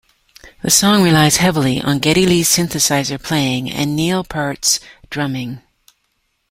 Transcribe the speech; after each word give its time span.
The 0.63 0.71
song 0.71 1.03
relies 1.03 1.37
heavily 1.37 1.79
on 1.79 1.99
Geddy 1.99 2.25
Lee's 2.25 2.49
synthesizer 2.49 3.21
playing 3.21 3.69
and 3.69 3.95
Neil 3.95 4.23
Peart's 4.23 4.79
drumming. 5.11 5.61